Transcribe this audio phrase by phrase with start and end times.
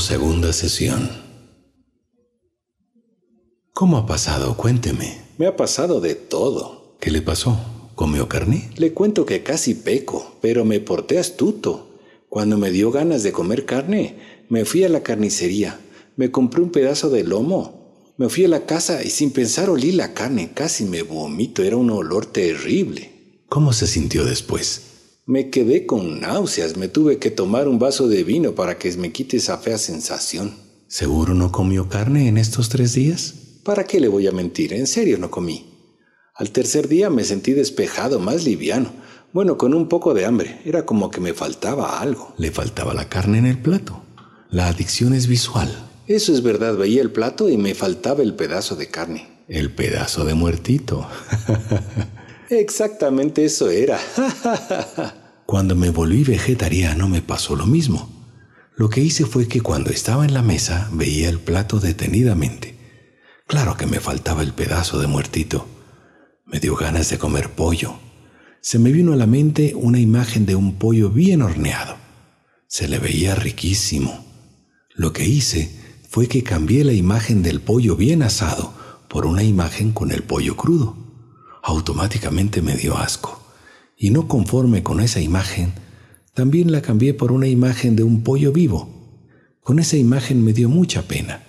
[0.00, 1.10] Segunda sesión.
[3.72, 4.56] ¿Cómo ha pasado?
[4.56, 5.22] Cuénteme.
[5.38, 6.96] Me ha pasado de todo.
[7.00, 7.58] ¿Qué le pasó?
[7.94, 8.70] ¿Comió carne?
[8.76, 11.98] Le cuento que casi peco, pero me porté astuto.
[12.28, 14.18] Cuando me dio ganas de comer carne,
[14.50, 15.80] me fui a la carnicería,
[16.16, 19.92] me compré un pedazo de lomo, me fui a la casa y sin pensar olí
[19.92, 23.40] la carne, casi me vomito, era un olor terrible.
[23.48, 24.95] ¿Cómo se sintió después?
[25.28, 29.10] Me quedé con náuseas, me tuve que tomar un vaso de vino para que me
[29.10, 30.54] quite esa fea sensación.
[30.86, 33.34] ¿Seguro no comió carne en estos tres días?
[33.64, 34.72] ¿Para qué le voy a mentir?
[34.72, 35.66] En serio no comí.
[36.32, 38.92] Al tercer día me sentí despejado, más liviano.
[39.32, 40.60] Bueno, con un poco de hambre.
[40.64, 42.32] Era como que me faltaba algo.
[42.38, 44.04] Le faltaba la carne en el plato.
[44.48, 45.76] La adicción es visual.
[46.06, 46.76] Eso es verdad.
[46.76, 49.26] Veía el plato y me faltaba el pedazo de carne.
[49.48, 51.04] El pedazo de muertito.
[52.50, 53.98] Exactamente eso era.
[55.46, 58.10] cuando me volví vegetariano me pasó lo mismo.
[58.76, 62.76] Lo que hice fue que cuando estaba en la mesa veía el plato detenidamente.
[63.46, 65.66] Claro que me faltaba el pedazo de muertito.
[66.44, 67.94] Me dio ganas de comer pollo.
[68.60, 71.96] Se me vino a la mente una imagen de un pollo bien horneado.
[72.66, 74.26] Se le veía riquísimo.
[74.94, 75.70] Lo que hice
[76.08, 78.74] fue que cambié la imagen del pollo bien asado
[79.08, 81.05] por una imagen con el pollo crudo
[81.66, 83.42] automáticamente me dio asco.
[83.98, 85.72] Y no conforme con esa imagen,
[86.32, 88.88] también la cambié por una imagen de un pollo vivo.
[89.62, 91.44] Con esa imagen me dio mucha pena.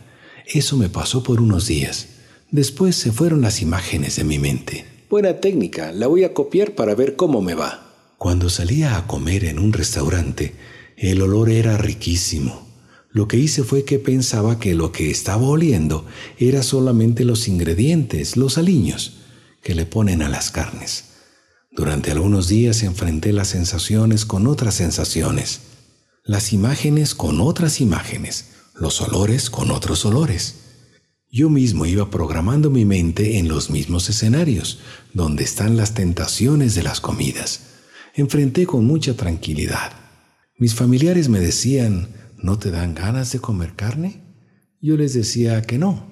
[0.47, 2.07] Eso me pasó por unos días.
[2.49, 4.85] Después se fueron las imágenes de mi mente.
[5.07, 7.93] Buena técnica, la voy a copiar para ver cómo me va.
[8.17, 10.55] Cuando salía a comer en un restaurante,
[10.97, 12.65] el olor era riquísimo.
[13.11, 16.07] Lo que hice fue que pensaba que lo que estaba oliendo
[16.39, 19.16] era solamente los ingredientes, los aliños
[19.67, 21.03] que le ponen a las carnes.
[21.71, 25.59] Durante algunos días enfrenté las sensaciones con otras sensaciones,
[26.23, 30.55] las imágenes con otras imágenes, los olores con otros olores.
[31.29, 34.79] Yo mismo iba programando mi mente en los mismos escenarios,
[35.13, 37.59] donde están las tentaciones de las comidas.
[38.13, 39.91] Enfrenté con mucha tranquilidad.
[40.57, 44.23] Mis familiares me decían, ¿no te dan ganas de comer carne?
[44.79, 46.07] Yo les decía que no,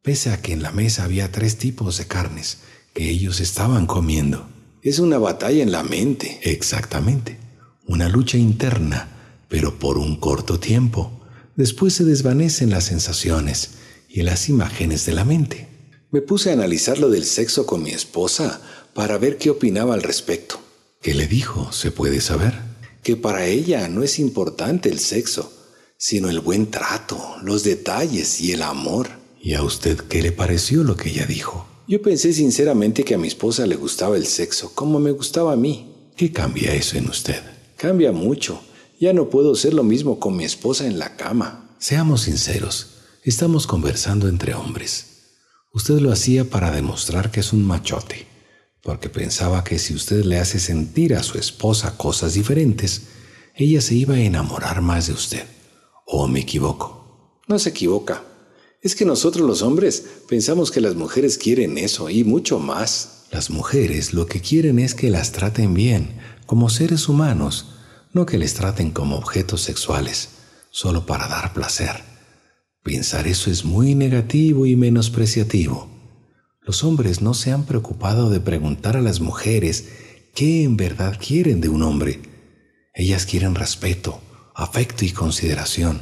[0.00, 2.60] pese a que en la mesa había tres tipos de carnes,
[2.94, 4.48] ellos estaban comiendo.
[4.82, 6.40] Es una batalla en la mente.
[6.42, 7.38] Exactamente.
[7.86, 9.08] Una lucha interna,
[9.48, 11.20] pero por un corto tiempo.
[11.56, 13.70] Después se desvanecen las sensaciones
[14.08, 15.68] y las imágenes de la mente.
[16.10, 18.60] Me puse a analizar lo del sexo con mi esposa
[18.94, 20.60] para ver qué opinaba al respecto.
[21.02, 21.70] ¿Qué le dijo?
[21.70, 22.54] ¿Se puede saber?
[23.02, 25.52] Que para ella no es importante el sexo,
[25.96, 29.08] sino el buen trato, los detalles y el amor.
[29.40, 31.67] ¿Y a usted qué le pareció lo que ella dijo?
[31.88, 35.56] Yo pensé sinceramente que a mi esposa le gustaba el sexo, como me gustaba a
[35.56, 36.10] mí.
[36.18, 37.40] ¿Qué cambia eso en usted?
[37.78, 38.60] Cambia mucho.
[39.00, 41.74] Ya no puedo ser lo mismo con mi esposa en la cama.
[41.78, 42.88] Seamos sinceros,
[43.24, 45.06] estamos conversando entre hombres.
[45.72, 48.26] Usted lo hacía para demostrar que es un machote,
[48.82, 53.04] porque pensaba que si usted le hace sentir a su esposa cosas diferentes,
[53.54, 55.46] ella se iba a enamorar más de usted.
[56.04, 57.40] ¿O me equivoco?
[57.46, 58.27] No se equivoca.
[58.80, 63.24] Es que nosotros los hombres pensamos que las mujeres quieren eso y mucho más.
[63.32, 67.74] Las mujeres lo que quieren es que las traten bien, como seres humanos,
[68.12, 70.28] no que les traten como objetos sexuales,
[70.70, 72.02] solo para dar placer.
[72.84, 75.90] Pensar eso es muy negativo y menospreciativo.
[76.62, 79.88] Los hombres no se han preocupado de preguntar a las mujeres
[80.34, 82.20] qué en verdad quieren de un hombre.
[82.94, 84.20] Ellas quieren respeto,
[84.54, 86.00] afecto y consideración,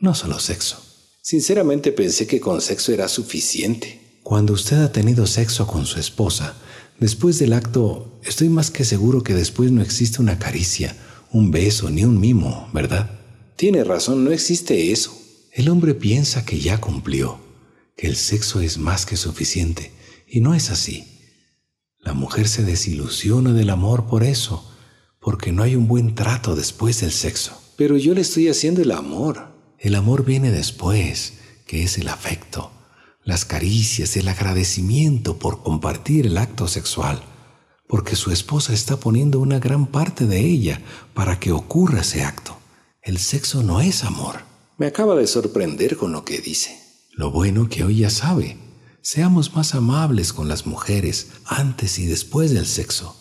[0.00, 0.83] no solo sexo.
[1.26, 4.18] Sinceramente pensé que con sexo era suficiente.
[4.22, 6.54] Cuando usted ha tenido sexo con su esposa,
[7.00, 10.94] después del acto, estoy más que seguro que después no existe una caricia,
[11.32, 13.10] un beso ni un mimo, ¿verdad?
[13.56, 15.18] Tiene razón, no existe eso.
[15.50, 17.38] El hombre piensa que ya cumplió,
[17.96, 19.92] que el sexo es más que suficiente,
[20.28, 21.06] y no es así.
[22.00, 24.70] La mujer se desilusiona del amor por eso,
[25.22, 27.58] porque no hay un buen trato después del sexo.
[27.78, 29.53] Pero yo le estoy haciendo el amor.
[29.84, 31.34] El amor viene después,
[31.66, 32.70] que es el afecto,
[33.22, 37.22] las caricias, el agradecimiento por compartir el acto sexual,
[37.86, 40.80] porque su esposa está poniendo una gran parte de ella
[41.12, 42.56] para que ocurra ese acto.
[43.02, 44.36] El sexo no es amor.
[44.78, 46.80] Me acaba de sorprender con lo que dice.
[47.12, 48.56] Lo bueno que hoy ya sabe.
[49.02, 53.14] Seamos más amables con las mujeres antes y después del sexo.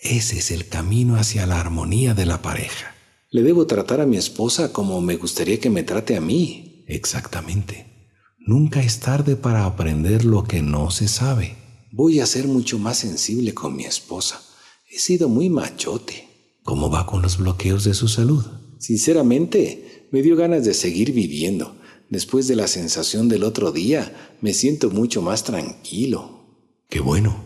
[0.00, 2.93] Ese es el camino hacia la armonía de la pareja.
[3.34, 6.84] Le debo tratar a mi esposa como me gustaría que me trate a mí.
[6.86, 8.14] Exactamente.
[8.38, 11.56] Nunca es tarde para aprender lo que no se sabe.
[11.90, 14.40] Voy a ser mucho más sensible con mi esposa.
[14.88, 16.28] He sido muy machote.
[16.62, 18.44] ¿Cómo va con los bloqueos de su salud?
[18.78, 21.74] Sinceramente, me dio ganas de seguir viviendo.
[22.10, 26.70] Después de la sensación del otro día, me siento mucho más tranquilo.
[26.88, 27.42] Qué bueno.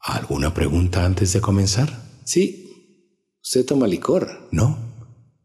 [0.00, 2.10] ¿Alguna pregunta antes de comenzar?
[2.24, 2.62] Sí.
[3.42, 4.48] ¿Usted toma licor?
[4.50, 4.93] No.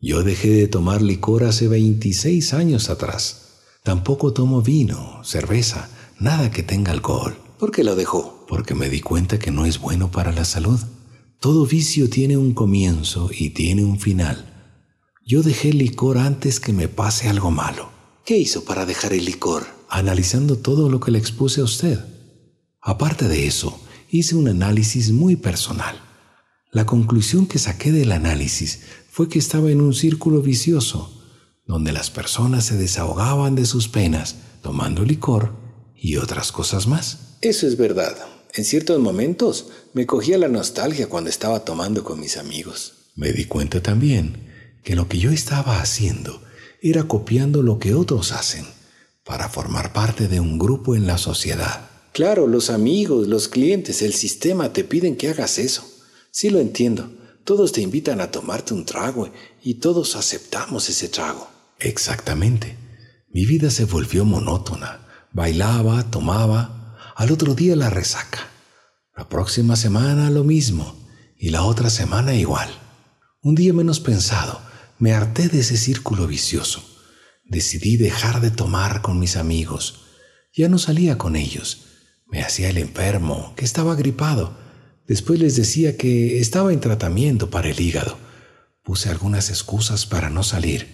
[0.01, 3.49] Yo dejé de tomar licor hace 26 años atrás.
[3.83, 7.35] Tampoco tomo vino, cerveza, nada que tenga alcohol.
[7.57, 8.45] ¿Por qué lo dejó?
[8.47, 10.79] Porque me di cuenta que no es bueno para la salud.
[11.41, 14.71] Todo vicio tiene un comienzo y tiene un final.
[15.25, 17.89] Yo dejé el licor antes que me pase algo malo.
[18.25, 19.67] ¿Qué hizo para dejar el licor?
[19.89, 21.99] Analizando todo lo que le expuse a usted.
[22.79, 26.08] Aparte de eso, hice un análisis muy personal.
[26.71, 31.11] La conclusión que saqué del análisis fue que estaba en un círculo vicioso,
[31.65, 35.53] donde las personas se desahogaban de sus penas tomando licor
[35.95, 37.37] y otras cosas más.
[37.41, 38.15] Eso es verdad.
[38.53, 42.93] En ciertos momentos me cogía la nostalgia cuando estaba tomando con mis amigos.
[43.15, 44.37] Me di cuenta también
[44.83, 46.41] que lo que yo estaba haciendo
[46.81, 48.65] era copiando lo que otros hacen
[49.23, 51.89] para formar parte de un grupo en la sociedad.
[52.13, 55.88] Claro, los amigos, los clientes, el sistema te piden que hagas eso.
[56.31, 57.11] Sí lo entiendo.
[57.43, 59.31] Todos te invitan a tomarte un trago
[59.63, 61.49] y todos aceptamos ese trago.
[61.79, 62.77] Exactamente.
[63.31, 65.07] Mi vida se volvió monótona.
[65.31, 68.39] Bailaba, tomaba, al otro día la resaca.
[69.15, 70.95] La próxima semana lo mismo
[71.37, 72.69] y la otra semana igual.
[73.41, 74.61] Un día menos pensado,
[74.99, 76.83] me harté de ese círculo vicioso.
[77.45, 80.01] Decidí dejar de tomar con mis amigos.
[80.53, 81.85] Ya no salía con ellos.
[82.27, 84.58] Me hacía el enfermo, que estaba gripado.
[85.09, 88.19] Después les decía que estaba en tratamiento para el hígado.
[88.83, 90.85] Puse algunas excusas para no salir.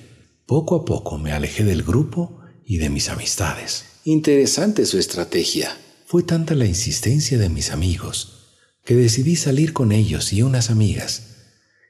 [0.46, 3.84] Poco a poco me alejé del grupo y de mis amistades.
[4.06, 5.78] Interesante su estrategia.
[6.06, 8.54] Fue tanta la insistencia de mis amigos
[8.86, 11.24] que decidí salir con ellos y unas amigas.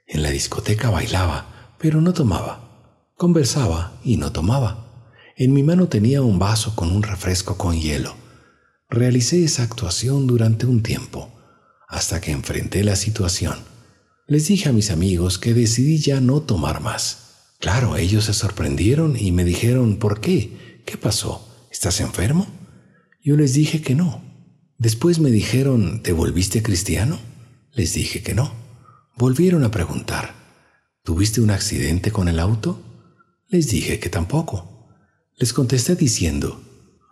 [0.08, 3.12] En la discoteca bailaba, pero no tomaba.
[3.18, 5.14] Conversaba y no tomaba.
[5.38, 8.16] En mi mano tenía un vaso con un refresco con hielo.
[8.90, 11.32] Realicé esa actuación durante un tiempo,
[11.88, 13.56] hasta que enfrenté la situación.
[14.28, 17.26] Les dije a mis amigos que decidí ya no tomar más.
[17.60, 20.82] Claro, ellos se sorprendieron y me dijeron, ¿por qué?
[20.86, 21.48] ¿Qué pasó?
[21.72, 22.48] ¿Estás enfermo?
[23.24, 24.24] Yo les dije que no.
[24.78, 27.20] Después me dijeron, ¿te volviste cristiano?
[27.72, 28.54] Les dije que no.
[29.18, 30.36] Volvieron a preguntar,
[31.04, 32.82] ¿tuviste un accidente con el auto?
[33.48, 34.90] Les dije que tampoco.
[35.38, 36.62] Les contesté diciendo,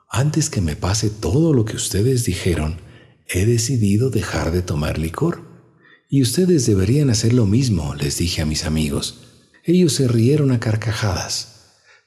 [0.09, 2.79] antes que me pase todo lo que ustedes dijeron,
[3.27, 5.41] he decidido dejar de tomar licor.
[6.09, 9.19] Y ustedes deberían hacer lo mismo, les dije a mis amigos.
[9.63, 11.49] Ellos se rieron a carcajadas.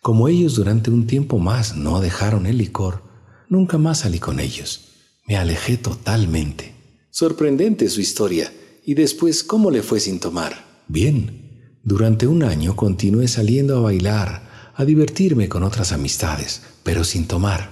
[0.03, 3.07] Como ellos durante un tiempo más no dejaron el licor,
[3.49, 4.89] Nunca más salí con ellos.
[5.27, 6.75] Me alejé totalmente.
[7.11, 8.53] Sorprendente su historia.
[8.85, 10.83] ¿Y después cómo le fue sin tomar?
[10.89, 11.79] Bien.
[11.85, 17.71] Durante un año continué saliendo a bailar, a divertirme con otras amistades, pero sin tomar.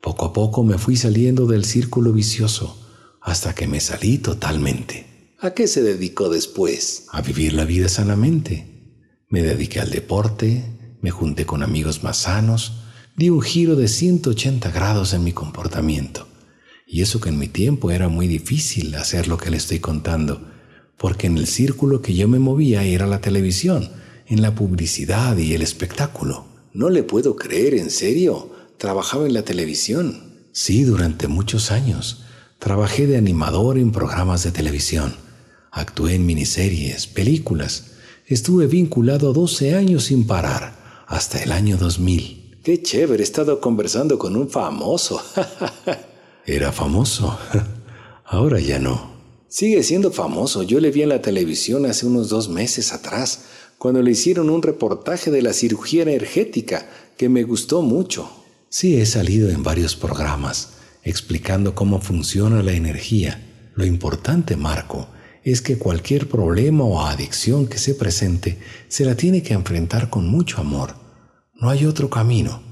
[0.00, 2.78] Poco a poco me fui saliendo del círculo vicioso,
[3.20, 5.34] hasta que me salí totalmente.
[5.38, 7.04] ¿A qué se dedicó después?
[7.10, 8.66] A vivir la vida sanamente.
[9.28, 10.64] Me dediqué al deporte,
[11.02, 12.80] me junté con amigos más sanos,
[13.16, 16.26] di un giro de 180 grados en mi comportamiento.
[16.86, 20.48] Y eso que en mi tiempo era muy difícil hacer lo que le estoy contando,
[20.96, 23.90] porque en el círculo que yo me movía era la televisión,
[24.26, 26.46] en la publicidad y el espectáculo.
[26.72, 28.50] No le puedo creer, en serio.
[28.80, 30.46] Trabajaba en la televisión.
[30.52, 32.22] Sí, durante muchos años.
[32.58, 35.14] Trabajé de animador en programas de televisión.
[35.70, 37.90] Actué en miniseries, películas.
[38.24, 42.60] Estuve vinculado 12 años sin parar, hasta el año 2000.
[42.64, 45.20] Qué chévere, he estado conversando con un famoso.
[46.46, 47.38] Era famoso.
[48.24, 49.10] Ahora ya no.
[49.48, 50.62] Sigue siendo famoso.
[50.62, 53.44] Yo le vi en la televisión hace unos dos meses atrás,
[53.76, 58.39] cuando le hicieron un reportaje de la cirugía energética, que me gustó mucho.
[58.70, 63.70] Sí, he salido en varios programas explicando cómo funciona la energía.
[63.74, 65.08] Lo importante, Marco,
[65.44, 68.58] es que cualquier problema o adicción que se presente
[68.88, 71.00] se la tiene que enfrentar con mucho amor
[71.60, 72.62] no hay otro camino.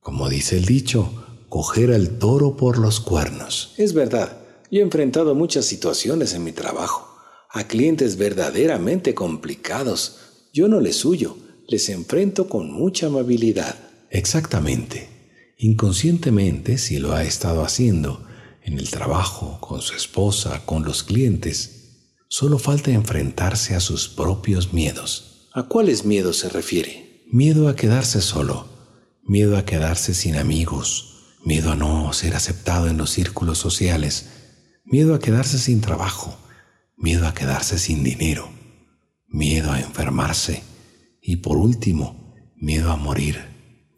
[0.00, 3.72] Como dice el dicho, coger al toro por los cuernos.
[3.76, 4.38] Es verdad,
[4.68, 7.08] yo he enfrentado muchas situaciones en mi trabajo,
[7.50, 10.18] a clientes verdaderamente complicados.
[10.52, 11.36] Yo no les huyo,
[11.68, 13.76] les enfrento con mucha amabilidad.
[14.10, 15.15] Exactamente.
[15.58, 18.26] Inconscientemente, si lo ha estado haciendo,
[18.62, 21.76] en el trabajo, con su esposa, con los clientes,
[22.28, 25.48] solo falta enfrentarse a sus propios miedos.
[25.54, 27.24] ¿A cuáles miedos se refiere?
[27.30, 28.68] Miedo a quedarse solo,
[29.22, 34.26] miedo a quedarse sin amigos, miedo a no ser aceptado en los círculos sociales,
[34.84, 36.36] miedo a quedarse sin trabajo,
[36.96, 38.50] miedo a quedarse sin dinero,
[39.28, 40.62] miedo a enfermarse
[41.22, 43.40] Y por último, miedo a morir.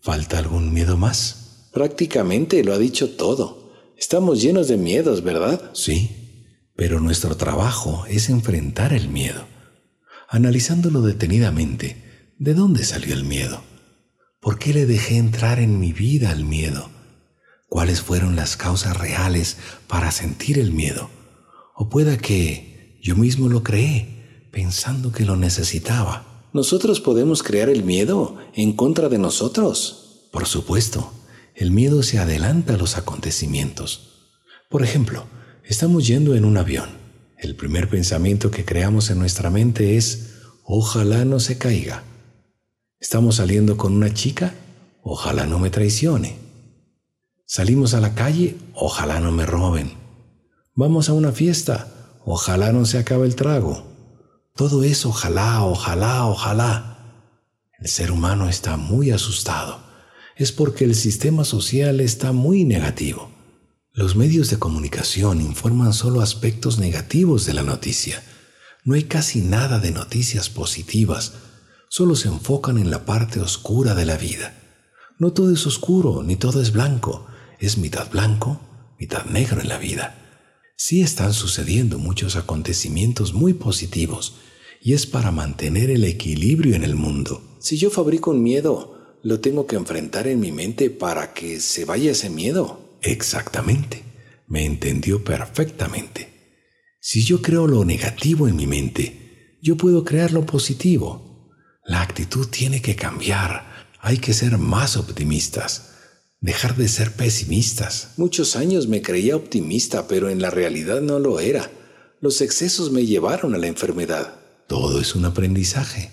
[0.00, 1.47] ¿Falta algún miedo más?
[1.78, 3.70] Prácticamente lo ha dicho todo.
[3.96, 5.70] Estamos llenos de miedos, ¿verdad?
[5.74, 9.44] Sí, pero nuestro trabajo es enfrentar el miedo.
[10.28, 13.62] Analizándolo detenidamente, ¿de dónde salió el miedo?
[14.40, 16.90] ¿Por qué le dejé entrar en mi vida al miedo?
[17.68, 19.56] ¿Cuáles fueron las causas reales
[19.86, 21.10] para sentir el miedo?
[21.76, 26.48] O pueda que yo mismo lo creé, pensando que lo necesitaba.
[26.52, 30.26] ¿Nosotros podemos crear el miedo en contra de nosotros?
[30.32, 31.12] Por supuesto,
[31.58, 34.30] el miedo se adelanta a los acontecimientos.
[34.70, 35.26] Por ejemplo,
[35.64, 36.88] estamos yendo en un avión.
[37.36, 42.04] El primer pensamiento que creamos en nuestra mente es, ojalá no se caiga.
[43.00, 44.54] Estamos saliendo con una chica,
[45.02, 46.38] ojalá no me traicione.
[47.44, 49.94] Salimos a la calle, ojalá no me roben.
[50.76, 51.88] Vamos a una fiesta,
[52.24, 53.84] ojalá no se acabe el trago.
[54.54, 57.32] Todo es ojalá, ojalá, ojalá.
[57.80, 59.87] El ser humano está muy asustado.
[60.38, 63.30] Es porque el sistema social está muy negativo.
[63.92, 68.22] Los medios de comunicación informan solo aspectos negativos de la noticia.
[68.84, 71.34] No hay casi nada de noticias positivas,
[71.90, 74.54] solo se enfocan en la parte oscura de la vida.
[75.18, 77.26] No todo es oscuro, ni todo es blanco
[77.58, 78.60] es mitad blanco,
[78.98, 80.16] mitad negro en la vida.
[80.76, 84.36] Sí están sucediendo muchos acontecimientos muy positivos
[84.80, 87.42] y es para mantener el equilibrio en el mundo.
[87.58, 91.84] Si yo fabrico un miedo, lo tengo que enfrentar en mi mente para que se
[91.84, 92.98] vaya ese miedo.
[93.02, 94.02] Exactamente.
[94.46, 96.28] Me entendió perfectamente.
[97.00, 101.50] Si yo creo lo negativo en mi mente, yo puedo crear lo positivo.
[101.84, 103.88] La actitud tiene que cambiar.
[104.00, 105.88] Hay que ser más optimistas
[106.40, 108.10] dejar de ser pesimistas.
[108.16, 111.70] Muchos años me creía optimista, pero en la realidad no lo era.
[112.20, 114.34] Los excesos me llevaron a la enfermedad.
[114.66, 116.10] Todo es un aprendizaje.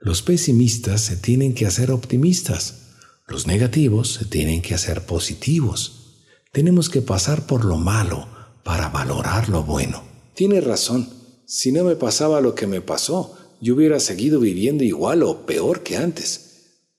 [0.00, 2.94] Los pesimistas se tienen que hacer optimistas.
[3.26, 6.16] Los negativos se tienen que hacer positivos.
[6.52, 8.28] Tenemos que pasar por lo malo
[8.62, 10.02] para valorar lo bueno.
[10.34, 11.08] Tiene razón.
[11.46, 15.82] Si no me pasaba lo que me pasó, yo hubiera seguido viviendo igual o peor
[15.82, 16.48] que antes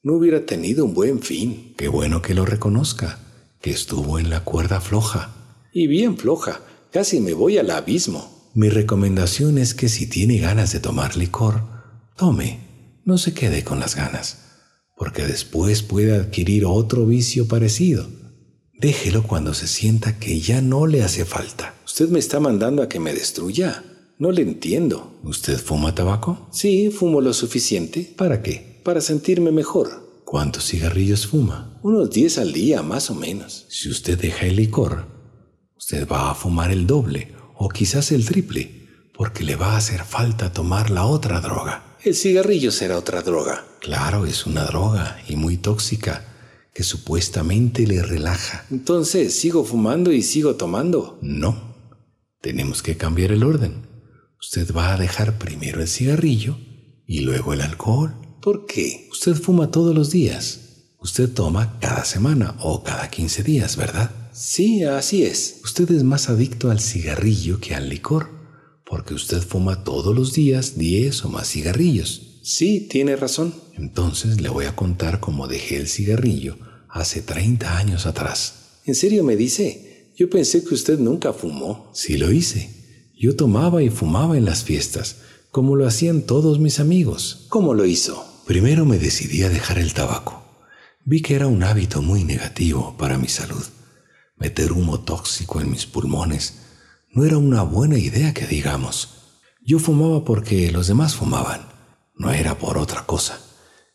[0.02, 1.74] no hubiera tenido un buen fin.
[1.78, 3.20] Qué bueno que lo reconozca,
[3.62, 5.36] que estuvo en la cuerda floja.
[5.74, 8.50] Y bien floja, casi me voy al abismo.
[8.54, 11.64] Mi recomendación es que si tiene ganas de tomar licor,
[12.16, 12.69] tome,
[13.06, 14.40] no se quede con las ganas,
[14.98, 18.08] porque después puede adquirir otro vicio parecido.
[18.80, 21.76] Déjelo cuando se sienta que ya no le hace falta.
[21.86, 23.84] ¿Usted me está mandando a que me destruya?
[24.18, 25.20] No le entiendo.
[25.24, 26.48] ¿Usted fuma tabaco?
[26.52, 28.14] Sí, fumo lo suficiente.
[28.16, 28.70] ¿Para qué?
[28.84, 30.24] para sentirme mejor.
[30.26, 31.80] ¿Cuántos cigarrillos fuma?
[31.84, 33.66] Unos 10 al día, más o menos.
[33.70, 35.06] Si usted deja el licor,
[35.78, 40.04] usted va a fumar el doble o quizás el triple, porque le va a hacer
[40.06, 41.89] falta tomar la otra droga.
[42.02, 43.66] El cigarrillo será otra droga.
[43.82, 46.24] Claro, es una droga y muy tóxica
[46.74, 48.66] que supuestamente le relaja.
[48.72, 51.20] Entonces, ¿sigo fumando y sigo tomando?
[51.22, 51.76] No.
[52.42, 53.86] Tenemos que cambiar el orden.
[54.40, 56.58] Usted va a dejar primero el cigarrillo
[57.06, 58.16] y luego el alcohol.
[58.42, 59.10] ¿Por qué?
[59.12, 60.94] Usted fuma todos los días.
[61.00, 64.12] Usted toma cada semana o cada 15 días, ¿verdad?
[64.32, 65.60] Sí, así es.
[65.66, 68.30] Usted es más adicto al cigarrillo que al licor,
[68.90, 72.40] porque usted fuma todos los días 10 o más cigarrillos.
[72.42, 73.54] Sí, tiene razón.
[73.78, 76.58] Entonces le voy a contar cómo dejé el cigarrillo
[76.90, 78.80] hace 30 años atrás.
[78.86, 80.12] ¿En serio me dice?
[80.18, 81.92] Yo pensé que usted nunca fumó.
[81.94, 82.70] Sí lo hice.
[83.16, 85.18] Yo tomaba y fumaba en las fiestas,
[85.52, 87.46] como lo hacían todos mis amigos.
[87.50, 88.26] ¿Cómo lo hizo?
[88.48, 90.44] Primero me decidí a dejar el tabaco.
[91.06, 93.64] Vi que era un hábito muy negativo para mi salud.
[94.38, 96.69] Meter humo tóxico en mis pulmones
[97.12, 99.10] no era una buena idea que digamos.
[99.66, 101.62] Yo fumaba porque los demás fumaban,
[102.16, 103.40] no era por otra cosa.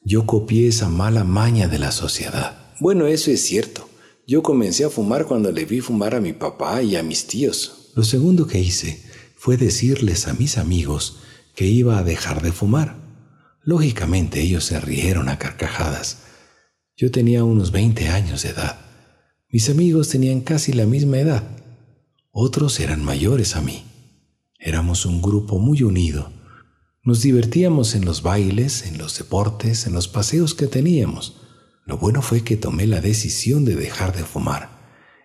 [0.02, 2.74] Yo copié esa mala maña de la sociedad.
[2.80, 3.88] Bueno, eso es cierto.
[4.26, 7.90] Yo comencé a fumar cuando le vi fumar a mi papá y a mis tíos.
[7.94, 9.02] Lo segundo que hice
[9.36, 11.18] fue decirles a mis amigos
[11.54, 12.96] que iba a dejar de fumar.
[13.62, 16.18] Lógicamente ellos se rieron a carcajadas.
[16.96, 18.78] Yo tenía unos 20 años de edad.
[19.50, 21.44] Mis amigos tenían casi la misma edad.
[22.36, 23.84] Otros eran mayores a mí.
[24.58, 26.32] Éramos un grupo muy unido.
[27.04, 31.36] Nos divertíamos en los bailes, en los deportes, en los paseos que teníamos.
[31.86, 34.68] Lo bueno fue que tomé la decisión de dejar de fumar.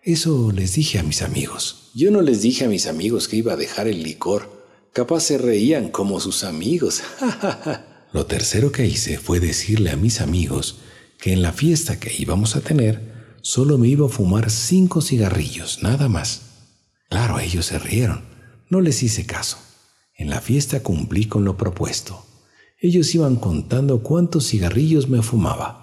[0.03, 1.89] Eso les dije a mis amigos.
[1.95, 4.67] Yo no les dije a mis amigos que iba a dejar el licor.
[4.93, 7.01] Capaz se reían como sus amigos.
[8.13, 10.81] Lo tercero que hice fue decirle a mis amigos
[11.19, 15.81] que en la fiesta que íbamos a tener solo me iba a fumar cinco cigarrillos,
[15.81, 16.48] nada más.
[17.09, 18.23] Claro, ellos se rieron.
[18.69, 19.57] No les hice caso.
[20.15, 22.25] En la fiesta cumplí con lo propuesto.
[22.79, 25.79] Ellos iban contando cuántos cigarrillos me fumaba.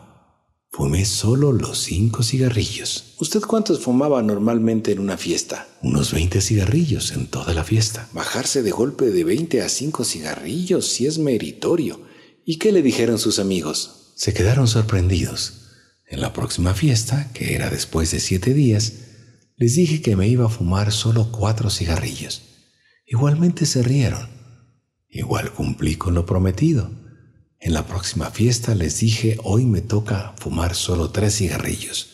[0.71, 3.15] Fumé solo los cinco cigarrillos.
[3.19, 5.67] ¿Usted cuántos fumaba normalmente en una fiesta?
[5.83, 8.09] Unos 20 cigarrillos en toda la fiesta.
[8.13, 12.01] Bajarse de golpe de 20 a 5 cigarrillos sí es meritorio.
[12.45, 14.13] ¿Y qué le dijeron sus amigos?
[14.17, 15.63] Se quedaron sorprendidos.
[16.07, 18.93] En la próxima fiesta, que era después de siete días,
[19.59, 22.43] les dije que me iba a fumar solo cuatro cigarrillos.
[23.07, 24.29] Igualmente se rieron.
[25.09, 26.91] Igual cumplí con lo prometido.
[27.59, 32.09] En la próxima fiesta les dije, hoy me toca fumar solo tres cigarrillos.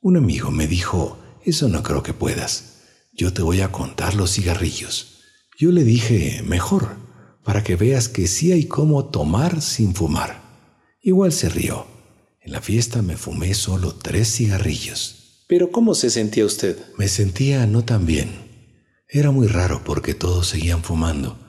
[0.00, 2.80] Un amigo me dijo, eso no creo que puedas.
[3.12, 5.20] Yo te voy a contar los cigarrillos.
[5.56, 6.96] Yo le dije, mejor,
[7.44, 10.42] para que veas que sí hay cómo tomar sin fumar.
[11.02, 11.86] Igual se rió.
[12.40, 15.19] En la fiesta me fumé solo tres cigarrillos.
[15.50, 16.78] Pero ¿cómo se sentía usted?
[16.96, 18.30] Me sentía no tan bien.
[19.08, 21.40] Era muy raro porque todos seguían fumando.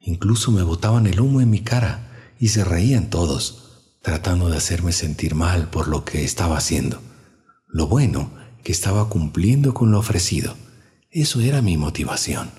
[0.00, 4.92] Incluso me botaban el humo en mi cara y se reían todos, tratando de hacerme
[4.92, 7.02] sentir mal por lo que estaba haciendo.
[7.68, 8.32] Lo bueno,
[8.64, 10.56] que estaba cumpliendo con lo ofrecido.
[11.10, 12.52] Eso era mi motivación.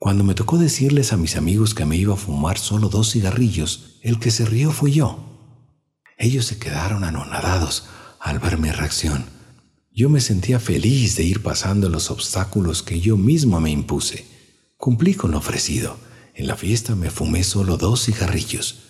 [0.00, 4.00] Cuando me tocó decirles a mis amigos que me iba a fumar solo dos cigarrillos,
[4.02, 5.62] el que se rió fui yo.
[6.18, 7.86] Ellos se quedaron anonadados
[8.18, 9.32] al ver mi reacción.
[9.94, 14.26] Yo me sentía feliz de ir pasando los obstáculos que yo mismo me impuse.
[14.76, 15.96] Cumplí con lo ofrecido
[16.34, 18.80] en la fiesta me fumé solo dos cigarrillos.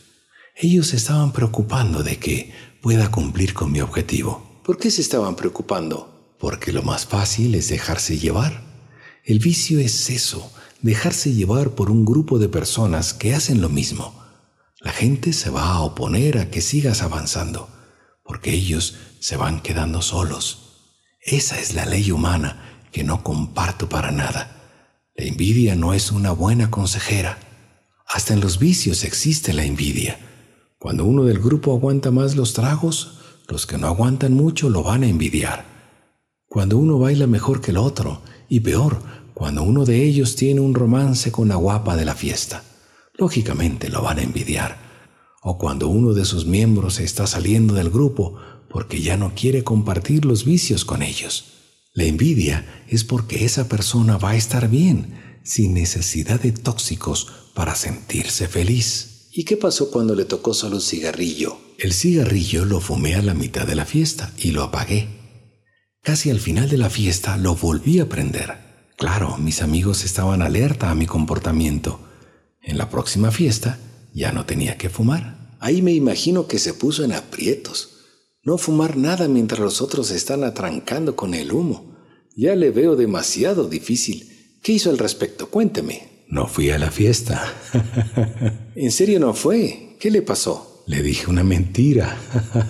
[0.56, 4.60] Ellos se estaban preocupando de que pueda cumplir con mi objetivo.
[4.64, 6.36] ¿Por qué se estaban preocupando?
[6.38, 8.62] Porque lo más fácil es dejarse llevar.
[9.24, 14.22] El vicio es eso, dejarse llevar por un grupo de personas que hacen lo mismo.
[14.80, 17.68] La gente se va a oponer a que sigas avanzando,
[18.22, 20.63] porque ellos se van quedando solos.
[21.24, 24.60] Esa es la ley humana que no comparto para nada.
[25.16, 27.38] La envidia no es una buena consejera.
[28.06, 30.18] Hasta en los vicios existe la envidia.
[30.78, 35.02] Cuando uno del grupo aguanta más los tragos, los que no aguantan mucho lo van
[35.02, 35.64] a envidiar.
[36.46, 38.98] Cuando uno baila mejor que el otro, y peor,
[39.32, 42.62] cuando uno de ellos tiene un romance con la guapa de la fiesta,
[43.14, 44.76] lógicamente lo van a envidiar.
[45.42, 48.36] O cuando uno de sus miembros está saliendo del grupo
[48.74, 51.44] porque ya no quiere compartir los vicios con ellos.
[51.92, 57.76] La envidia es porque esa persona va a estar bien, sin necesidad de tóxicos para
[57.76, 59.28] sentirse feliz.
[59.30, 61.56] ¿Y qué pasó cuando le tocó solo un cigarrillo?
[61.78, 65.06] El cigarrillo lo fumé a la mitad de la fiesta y lo apagué.
[66.02, 68.58] Casi al final de la fiesta lo volví a prender.
[68.96, 72.00] Claro, mis amigos estaban alerta a mi comportamiento.
[72.60, 73.78] En la próxima fiesta
[74.12, 75.56] ya no tenía que fumar.
[75.60, 77.93] Ahí me imagino que se puso en aprietos.
[78.44, 81.96] No fumar nada mientras los otros están atrancando con el humo.
[82.36, 84.58] Ya le veo demasiado difícil.
[84.62, 85.48] ¿Qué hizo al respecto?
[85.48, 86.24] Cuénteme.
[86.28, 87.54] No fui a la fiesta.
[88.74, 89.96] ¿En serio no fue?
[89.98, 90.84] ¿Qué le pasó?
[90.86, 92.18] Le dije una mentira.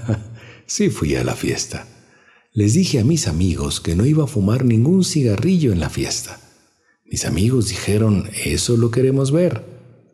[0.67, 1.89] sí fui a la fiesta.
[2.53, 6.39] Les dije a mis amigos que no iba a fumar ningún cigarrillo en la fiesta.
[7.05, 9.65] Mis amigos dijeron, eso lo queremos ver.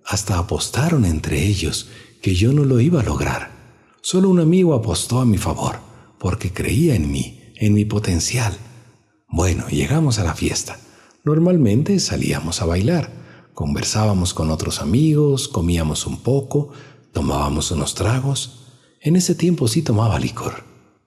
[0.07, 1.89] Hasta apostaron entre ellos
[2.23, 3.60] que yo no lo iba a lograr.
[4.03, 5.77] Solo un amigo apostó a mi favor,
[6.19, 8.57] porque creía en mí, en mi potencial.
[9.29, 10.79] Bueno, llegamos a la fiesta.
[11.23, 13.13] Normalmente salíamos a bailar,
[13.53, 16.71] conversábamos con otros amigos, comíamos un poco,
[17.13, 18.69] tomábamos unos tragos.
[19.03, 20.65] En ese tiempo sí tomaba licor.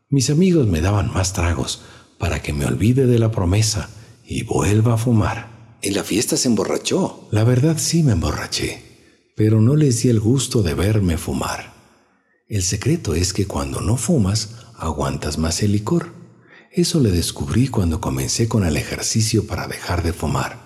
[0.10, 1.82] Mis amigos me daban más tragos
[2.20, 3.90] para que me olvide de la promesa
[4.24, 5.78] y vuelva a fumar.
[5.82, 7.28] En la fiesta se emborrachó.
[7.32, 8.84] La verdad sí me emborraché,
[9.36, 11.73] pero no les di el gusto de verme fumar.
[12.48, 16.12] El secreto es que cuando no fumas, aguantas más el licor.
[16.72, 20.60] Eso le descubrí cuando comencé con el ejercicio para dejar de fumar.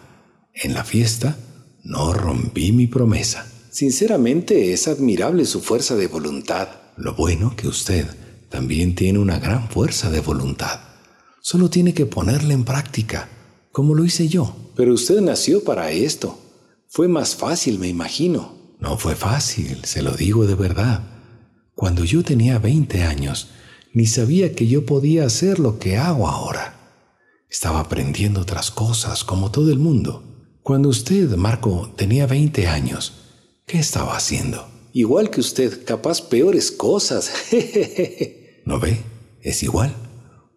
[0.54, 1.38] En la fiesta,
[1.84, 3.48] no rompí mi promesa.
[3.70, 6.70] Sinceramente, es admirable su fuerza de voluntad.
[6.98, 8.08] Lo bueno que usted
[8.50, 10.80] también tiene una gran fuerza de voluntad.
[11.42, 13.30] Solo tiene que ponerla en práctica,
[13.72, 14.56] como lo hice yo.
[14.76, 16.40] Pero usted nació para esto.
[16.88, 18.76] Fue más fácil, me imagino.
[18.80, 21.17] No fue fácil, se lo digo de verdad.
[21.78, 23.50] Cuando yo tenía 20 años,
[23.94, 26.74] ni sabía que yo podía hacer lo que hago ahora.
[27.52, 30.24] Estaba aprendiendo otras cosas como todo el mundo.
[30.64, 33.14] Cuando usted, Marco, tenía 20 años,
[33.68, 34.68] ¿qué estaba haciendo?
[34.92, 37.32] Igual que usted, capaz peores cosas.
[38.66, 38.98] ¿No ve?
[39.44, 39.94] Es igual.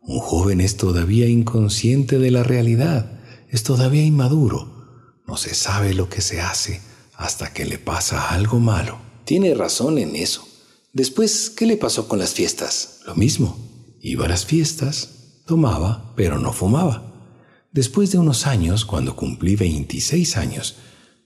[0.01, 5.21] Un joven es todavía inconsciente de la realidad, es todavía inmaduro.
[5.27, 6.81] No se sabe lo que se hace
[7.15, 8.97] hasta que le pasa algo malo.
[9.27, 10.50] Tiene razón en eso.
[10.93, 13.01] Después, ¿qué le pasó con las fiestas?
[13.07, 13.57] Lo mismo.
[14.01, 17.07] Iba a las fiestas, tomaba, pero no fumaba.
[17.71, 20.77] Después de unos años, cuando cumplí 26 años,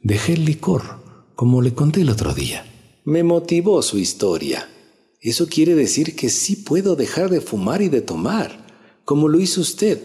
[0.03, 2.66] dejé el licor, como le conté el otro día.
[3.05, 4.68] Me motivó su historia.
[5.20, 8.66] Eso quiere decir que sí puedo dejar de fumar y de tomar,
[9.07, 9.98] como lo hizo usted.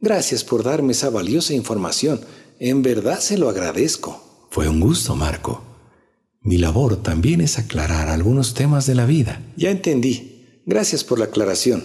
[0.00, 2.20] Gracias por darme esa valiosa información.
[2.58, 4.48] En verdad se lo agradezco.
[4.50, 5.73] Fue un gusto, Marco.
[6.46, 9.40] Mi labor también es aclarar algunos temas de la vida.
[9.56, 10.60] Ya entendí.
[10.66, 11.82] Gracias por la aclaración.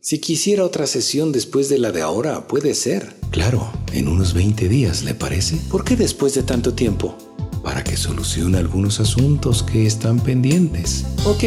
[0.00, 3.16] Si quisiera otra sesión después de la de ahora, puede ser.
[3.32, 5.56] Claro, en unos 20 días, ¿le parece?
[5.68, 7.18] ¿Por qué después de tanto tiempo?
[7.64, 11.04] Para que solucione algunos asuntos que están pendientes.
[11.24, 11.42] Ok,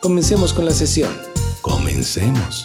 [0.00, 1.10] comencemos con la sesión.
[1.60, 2.64] Comencemos.